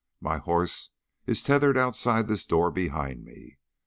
[0.19, 0.89] My horse
[1.27, 3.59] is tethered outside this door behind me.